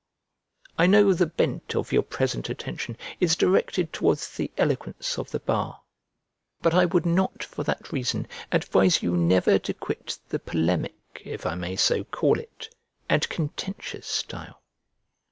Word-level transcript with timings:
I 0.79 0.87
know 0.87 1.13
the 1.13 1.27
bent 1.27 1.75
of 1.75 1.91
your 1.91 2.01
present 2.01 2.49
attention 2.49 2.97
is 3.19 3.35
directed 3.35 3.93
towards 3.93 4.35
the 4.35 4.49
eloquence 4.57 5.19
of 5.19 5.29
the 5.29 5.39
bar; 5.41 5.79
but 6.59 6.73
I 6.73 6.85
would 6.85 7.05
not 7.05 7.43
for 7.43 7.63
that 7.65 7.91
reason 7.91 8.27
advise 8.51 9.03
you 9.03 9.15
never 9.15 9.59
to 9.59 9.73
quit 9.75 10.17
the 10.27 10.39
polemic, 10.39 11.21
if 11.23 11.45
I 11.45 11.53
may 11.53 11.75
so 11.75 12.03
call 12.03 12.39
it, 12.39 12.67
and 13.09 13.29
contentious 13.29 14.07
style. 14.07 14.63